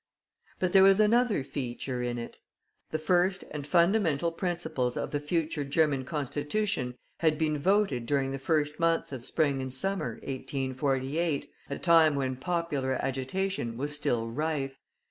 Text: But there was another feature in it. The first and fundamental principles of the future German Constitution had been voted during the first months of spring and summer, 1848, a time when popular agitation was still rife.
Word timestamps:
But 0.57 0.73
there 0.73 0.81
was 0.81 0.99
another 0.99 1.43
feature 1.43 2.01
in 2.01 2.17
it. 2.17 2.39
The 2.89 2.97
first 2.97 3.43
and 3.51 3.67
fundamental 3.67 4.31
principles 4.31 4.97
of 4.97 5.11
the 5.11 5.19
future 5.19 5.63
German 5.63 6.05
Constitution 6.05 6.97
had 7.19 7.37
been 7.37 7.59
voted 7.59 8.07
during 8.07 8.31
the 8.31 8.39
first 8.39 8.79
months 8.79 9.11
of 9.11 9.23
spring 9.23 9.61
and 9.61 9.71
summer, 9.71 10.13
1848, 10.23 11.47
a 11.69 11.77
time 11.77 12.15
when 12.15 12.35
popular 12.35 12.93
agitation 12.95 13.77
was 13.77 13.95
still 13.95 14.25
rife. 14.27 14.75